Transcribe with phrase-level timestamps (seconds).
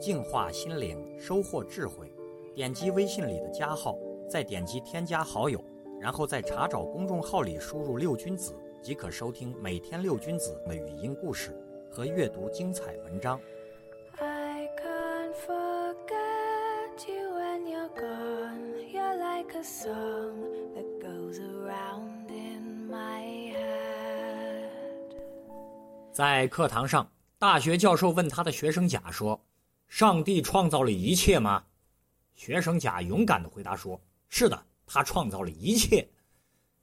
[0.00, 2.10] 净化心灵，收获智慧。
[2.54, 3.96] 点击微信里的加号，
[4.28, 5.62] 再点击添加好友，
[6.00, 11.54] 然后在查找公众号里输入“六君子”，即可收听每天六君子的语音故事
[11.90, 13.38] 和阅读精彩文章。
[14.18, 18.90] I can't forget you when you're gone.
[18.92, 20.34] You're like a song
[20.74, 25.14] that goes around in my head.
[26.12, 29.40] 在课堂上，大学教授问他的学生甲说
[29.90, 31.62] ：“上帝创造了一切吗？”
[32.34, 36.08] 学生甲勇敢地回答说：“是的，他创造了一切。”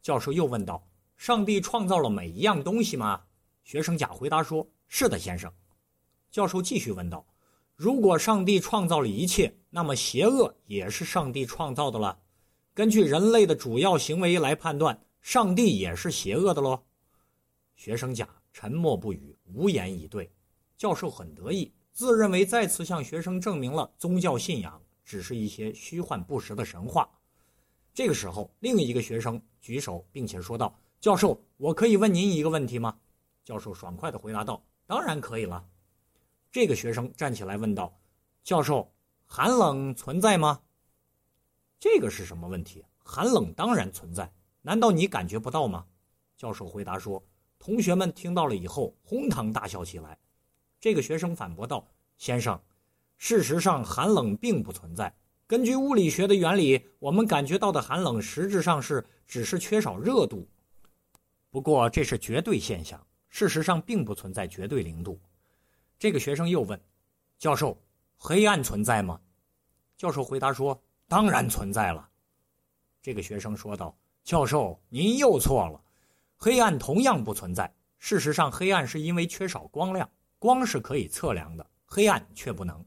[0.00, 0.86] 教授又问道
[1.16, 3.22] ：“上帝创造了每一样东西吗？”
[3.64, 5.52] 学生甲回答说：“是的，先生。”
[6.30, 7.26] 教授继续问道
[7.74, 12.16] ：“如果上帝创造了一切，那么邪恶也是上帝创造的了？
[12.74, 16.80] 根据人类的主要行为来判断，上帝也是邪恶的喽？”
[17.74, 20.30] 学生甲沉默不语，无言以对。
[20.76, 27.08] 教授很得意，自认为再次向学生证明了宗教信仰只是一些虚幻不实的神话。
[27.92, 32.96] 这个时候，另一个学生举手，并且说道：“教授，我可以问您一个问题吗？”
[33.44, 35.64] 教授爽快地回答道：“当然可以了。”
[36.52, 38.00] 这个学生站起来问道
[38.44, 38.92] ：“教授，
[39.26, 40.60] 寒冷存在吗？”
[41.80, 42.84] 这个是什么问题？
[42.98, 45.84] 寒冷当然存在，难道你感觉不到吗？
[46.36, 47.22] 教授回答说。
[47.58, 50.18] 同学们听到了以后，哄堂大笑起来。
[50.80, 51.86] 这个学生反驳道
[52.16, 52.58] ：“先生，
[53.18, 55.14] 事实上寒冷并不存在。
[55.46, 60.48] 根据物理学的原理，我们感觉到的寒冷实质上是只是缺少热度。
[61.50, 65.20] 不过这是绝对现象，事实上并不存在绝对零度。”
[65.98, 66.80] 这个学生又问
[67.36, 67.76] ：“教授，
[68.16, 69.20] 黑暗存在吗？”
[69.98, 72.08] 教授回答说：“当然存在了。”
[73.02, 73.94] 这个学生说道
[74.24, 75.78] ：“教授，您又错了。”
[76.38, 77.70] 黑暗同样不存在。
[77.98, 80.08] 事实上，黑暗是因为缺少光亮，
[80.40, 82.82] 光是可以测量的，黑暗却不能。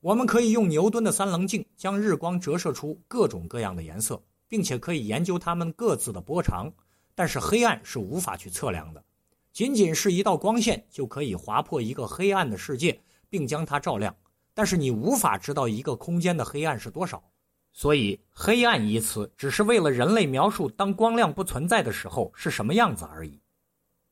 [0.00, 6.70] 我们可以用牛顿的三棱镜将日光折射出各种各样的颜色，并且可以研究它们各自的波长，
[7.14, 9.02] 但是黑暗是无法去测量的。
[9.50, 13.00] 仅仅是一道光线就可以划破一个黑暗的世界，
[13.30, 14.14] 并将它照亮，
[14.52, 17.24] 但是你无法知道一个空间的黑暗是多少。
[17.72, 23.40] 所以，“黑暗”一词只是为了人类描述当光亮不存在的时候是什么样子而已。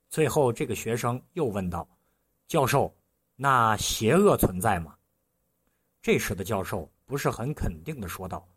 [0.09, 1.87] 最后，这个学生又问道
[2.49, 2.93] ：“教授，
[3.37, 4.97] 那邪恶存在吗？”
[6.03, 8.49] 这时的教授不是很肯定地说道：“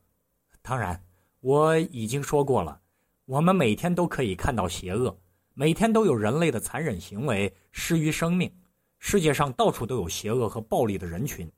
[0.64, 1.00] 当然，
[1.42, 2.82] 我已经说过了，
[3.26, 5.16] 我们每天都可以看到邪恶，
[5.54, 8.50] 每天都有人类的残忍行为施于生命，
[8.98, 11.52] 世界上到处都有邪恶和暴力的人群。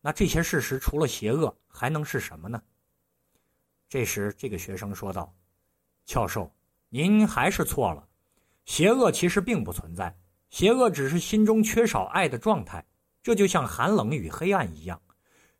[0.00, 2.60] 那这些事实除了邪恶还能是什么呢？”
[3.88, 5.32] 这时，这个学生说道
[6.04, 6.52] ：“教授，
[6.88, 8.08] 您还是错了。
[8.64, 10.14] 邪恶其实并不存在，
[10.50, 12.84] 邪恶只是心中缺少爱的状态。
[13.22, 15.00] 这就像寒冷与黑暗一样，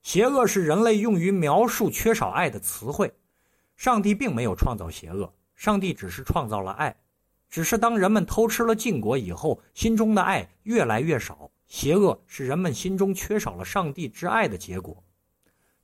[0.03, 3.13] 邪恶是人类用于描述缺少爱的词汇。
[3.77, 6.97] 上帝并没有创造邪恶，上帝只是创造了爱。
[7.51, 11.51] 只是当人们偷吃了禁果以后，心中的爱越来越少。
[11.67, 15.03] 邪恶是人们心中缺少了上帝之爱的结果。”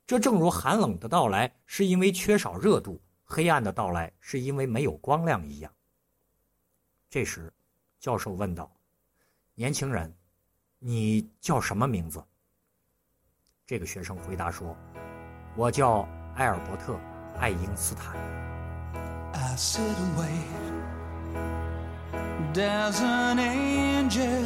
[0.07, 5.71] 这正如寒冷的到来是因为缺少热度，黑暗的到来是因为没有光亮一样。
[7.09, 7.51] 这时，
[7.99, 8.71] 教授问道
[9.55, 10.13] ：“年轻人，
[10.79, 12.23] 你叫什么名字？”
[13.65, 14.75] 这个学生回答说
[15.57, 16.93] ：“我叫埃尔伯特·
[17.39, 18.15] 爱因斯坦。”
[19.57, 20.73] sit and wait.
[22.53, 24.45] Does an angel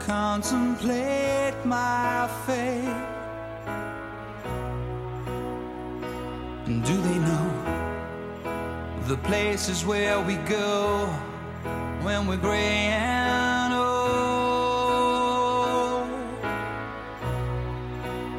[0.00, 2.84] contemplate my fate?
[6.66, 7.48] And do they know
[9.06, 11.08] the places where we go
[12.02, 13.55] when we're gray and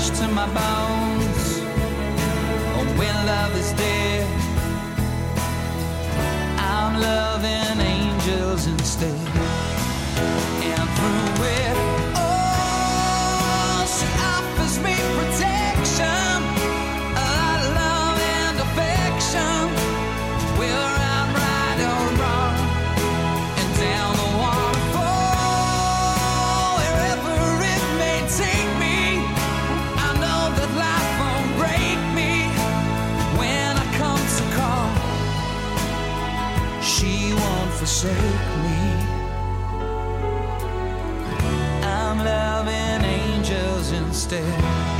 [0.00, 1.58] flesh to my bones.
[2.76, 4.26] Or when love is dead,
[6.58, 9.49] I'm loving angels instead.
[37.60, 38.80] Don't forsake me.
[41.82, 44.99] I'm loving angels instead.